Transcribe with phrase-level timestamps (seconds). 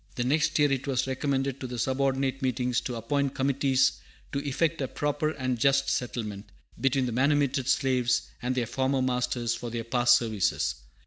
[0.15, 3.99] The next year it was recommended to the subordinate meetings to appoint committees
[4.31, 9.53] to effect a proper and just settlement between the manumitted slaves and their former masters,
[9.53, 10.73] for their past services.